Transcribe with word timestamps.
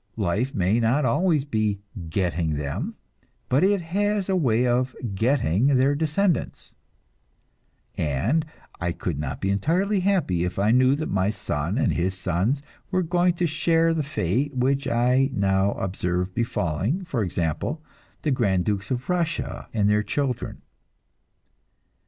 Life 0.17 0.55
may 0.55 0.79
not 0.79 1.05
always 1.05 1.45
be 1.45 1.79
"getting" 2.09 2.55
them, 2.55 2.95
but 3.49 3.63
it 3.63 3.81
has 3.83 4.29
a 4.29 4.35
way 4.35 4.65
of 4.65 4.95
"getting" 5.13 5.77
their 5.77 5.93
descendants, 5.93 6.73
and 7.95 8.43
I 8.79 8.93
could 8.93 9.19
not 9.19 9.39
be 9.41 9.51
entirely 9.51 9.99
happy 9.99 10.43
if 10.43 10.57
I 10.57 10.71
knew 10.71 10.95
that 10.95 11.11
my 11.11 11.29
son 11.29 11.77
and 11.77 11.93
his 11.93 12.15
sons 12.17 12.63
were 12.89 13.03
going 13.03 13.33
to 13.35 13.45
share 13.45 13.93
the 13.93 14.01
fate 14.01 14.55
which 14.55 14.87
I 14.87 15.29
now 15.33 15.73
observe 15.73 16.33
befalling, 16.33 17.05
for 17.05 17.21
example, 17.21 17.83
the 18.23 18.31
grand 18.31 18.65
dukes 18.65 18.89
of 18.89 19.07
Russia 19.07 19.69
and 19.71 19.87
their 19.87 20.01
children. 20.01 20.63